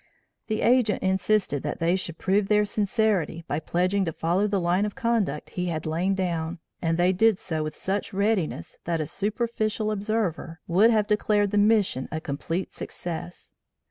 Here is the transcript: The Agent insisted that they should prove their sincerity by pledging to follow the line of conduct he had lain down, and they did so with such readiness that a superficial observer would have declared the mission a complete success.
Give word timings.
The 0.47 0.61
Agent 0.63 1.03
insisted 1.03 1.61
that 1.61 1.77
they 1.77 1.95
should 1.95 2.17
prove 2.17 2.47
their 2.47 2.65
sincerity 2.65 3.43
by 3.47 3.59
pledging 3.59 4.03
to 4.05 4.11
follow 4.11 4.47
the 4.47 4.59
line 4.59 4.83
of 4.83 4.95
conduct 4.95 5.51
he 5.51 5.67
had 5.67 5.85
lain 5.85 6.15
down, 6.15 6.57
and 6.81 6.97
they 6.97 7.13
did 7.13 7.37
so 7.37 7.61
with 7.61 7.75
such 7.75 8.11
readiness 8.11 8.79
that 8.85 8.99
a 8.99 9.05
superficial 9.05 9.91
observer 9.91 10.59
would 10.65 10.89
have 10.89 11.05
declared 11.05 11.51
the 11.51 11.59
mission 11.59 12.09
a 12.11 12.19
complete 12.19 12.71
success. 12.73 13.53